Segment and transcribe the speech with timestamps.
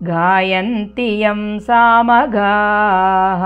[0.00, 3.44] गायन्ति यं सामगाः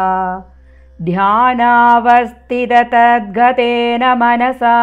[1.08, 4.76] ध्यानावस्थिततद्गतेन मनसा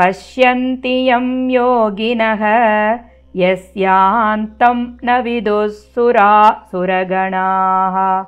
[0.00, 2.42] पश्यन्ति यं योगिनः
[3.36, 8.24] यस्यान्तं न विदुः सुरा सुरगणाः।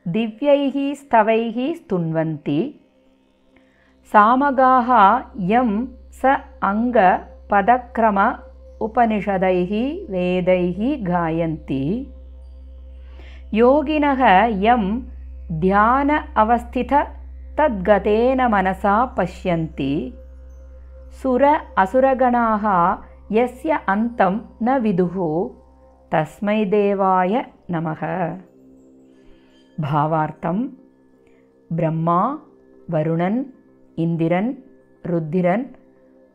[0.08, 2.60] दिव्यैः स्तवैः स्तुण्वन्ति।
[4.12, 4.90] सामगाः
[5.50, 5.70] यं
[6.10, 6.24] स
[6.62, 8.18] अङ्गपदक्रम
[8.80, 9.72] उपनिषदैः
[10.12, 11.84] वेदैः गायन्ति।
[13.54, 14.22] योगिनः
[14.66, 14.84] यं
[15.60, 16.92] ध्यान अवस्थित
[17.58, 19.94] तद्गतेन मनसा पश्यन्ति।
[21.22, 21.44] सुर
[21.78, 22.64] असुरगणाः
[23.32, 25.16] यस्य अन्तं न विदुः।
[26.12, 27.34] तस्मै देवाय
[27.72, 28.00] நமக.
[29.82, 30.62] பாவார்த்தம்
[31.70, 32.20] பிரம்மா
[32.90, 33.38] வருணன்
[33.94, 34.50] இந்திரன்
[35.04, 35.64] ருத்திரன்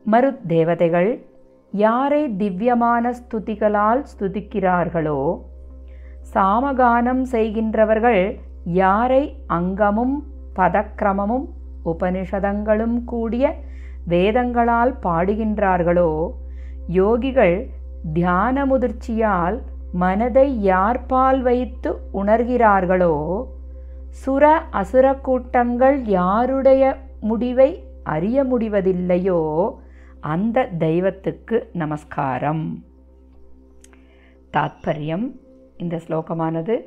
[0.05, 1.09] மருத்தேவதைகள்
[1.73, 5.19] யாரை திவ்யமான ஸ்துதிகளால் ஸ்துதிக்கிறார்களோ
[6.33, 8.21] சாமகானம் செய்கின்றவர்கள்
[8.73, 10.15] யாரை அங்கமும்
[10.55, 11.47] பதக்கிரமமும்
[11.85, 13.45] உபனிஷதங்களும் கூடிய
[14.07, 16.11] வேதங்களால் பாடுகின்றார்களோ
[16.87, 17.57] யோகிகள்
[18.13, 19.57] தியான முதிர்ச்சியால்
[19.93, 23.45] மனதை யார்பால் வைத்து உணர்கிறார்களோ
[24.09, 29.69] சுர அசுர கூட்டங்கள் யாருடைய முடிவை அறிய முடிவதில்லையோ
[30.19, 32.83] அந்த தெய்வத்துக்கு நமஸ்காரம்.
[34.53, 35.31] தாத்பரியம்.
[35.77, 36.81] இந்த ஸ்லோகமானது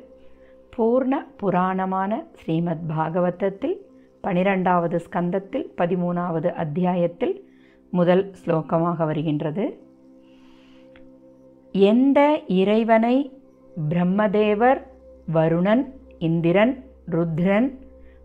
[0.77, 3.75] பூர்ண புராணமான ஸ்ரீமத் பாகவதத்தில்
[4.21, 7.49] பனிரெண்டாவது ஸ்கந்தத்தில் பதிமூணாவது அத்தியாயத்தில்
[7.89, 9.89] முதல் ஸ்லோகமாக வருகின்றது.
[11.75, 12.19] எந்த
[12.53, 13.15] இறைவனை
[13.87, 14.79] பிரம்மதேவர்
[15.33, 15.83] வருணன்
[16.19, 16.73] இந்திரன்
[17.07, 17.69] ருத்ரன்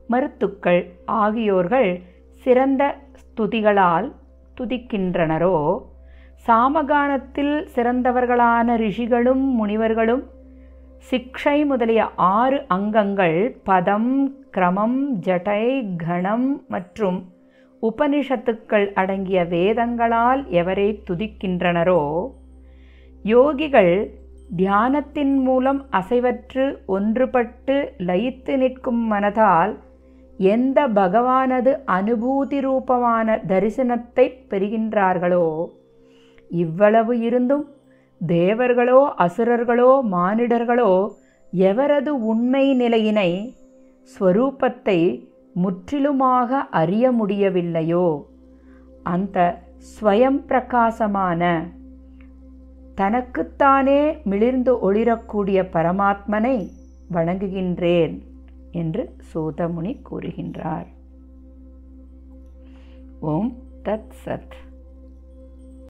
[0.09, 0.81] மருத்துக்கள்
[1.17, 1.91] ஆகியோர்கள்
[2.47, 2.83] சிறந்த
[3.21, 4.09] ஸ்துதிகளால்
[4.57, 5.57] துதிக்கின்றனரோ
[6.47, 10.25] சாமகானத்தில் சிறந்தவர்களான ரிஷிகளும் முனிவர்களும்
[11.11, 12.03] சிக்ஷை முதலிய
[12.33, 14.13] ஆறு அங்கங்கள் பதம்
[14.51, 15.65] கிரமம் ஜடை
[15.97, 17.19] கணம் மற்றும்
[17.83, 22.01] உபனிஷத்துக்கள் அடங்கிய வேதங்களால் எவரை துதிக்கின்றனரோ
[23.27, 23.95] யோகிகள்
[24.57, 27.77] தியானத்தின் மூலம் அசைவற்று ஒன்றுபட்டு
[28.07, 29.73] லயித்து நிற்கும் மனதால்
[30.39, 35.47] எந்த பகவானது அனுபூதி ரூபமான தரிசனத்தை பெறுகின்றார்களோ
[36.51, 37.65] இவ்வளவு இருந்தும்
[38.21, 40.93] தேவர்களோ அசுரர்களோ மானிடர்களோ
[41.53, 43.31] எவரது உண்மை நிலையினை
[44.09, 45.01] ஸ்வரூபத்தை
[45.57, 48.07] முற்றிலுமாக அறிய முடியவில்லையோ
[49.07, 49.39] அந்த
[49.89, 51.43] ஸ்வயம் பிரகாசமான
[52.97, 56.57] தனக்குத்தானே மிளிர்ந்து ஒளிரக்கூடிய பரமாத்மனை
[57.13, 58.15] வணங்குகின்றேன்
[58.73, 59.03] என்று
[59.33, 60.87] சூதமுனி கூறுகின்றார்.
[63.21, 63.53] ஓம்
[63.85, 64.57] தத் சத்.